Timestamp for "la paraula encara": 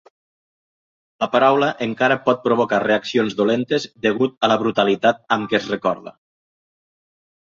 1.23-2.15